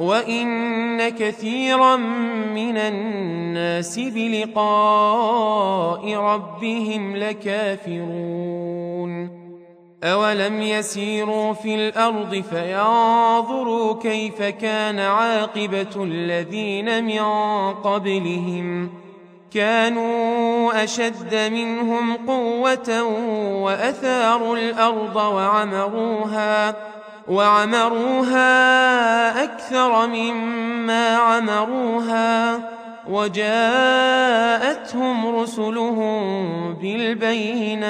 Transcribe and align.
وان 0.00 1.08
كثيرا 1.08 1.96
من 2.54 2.76
الناس 2.76 3.98
بلقاء 3.98 5.24
ربهم 6.14 7.16
لكافرون 7.16 8.60
اولم 10.04 10.62
يسيروا 10.62 11.52
في 11.52 11.74
الأرض 11.74 12.44
فينظروا 12.50 14.02
كيف 14.02 14.42
كان 14.42 14.98
عاقبه 14.98 16.04
الذين 16.04 17.04
من 17.04 17.22
قبلهم 17.72 18.90
كانوا 19.50 20.84
اشد 20.84 21.34
منهم 21.52 22.16
قوه 22.16 23.02
واثاروا 23.62 24.56
الأرض 24.56 25.16
وعمروها 25.16 26.76
وعمروها 27.30 28.44
أكثر 29.44 30.06
مما 30.06 31.16
عمروها 31.16 32.60
وجاءتهم 33.08 34.56
رسلهم 35.36 36.74
بالبينات 36.74 37.80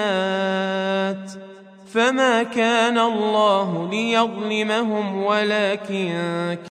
فما 1.95 2.43
كان 2.43 2.99
الله 2.99 3.89
ليظلمهم 3.91 5.25
ولكن 5.25 6.70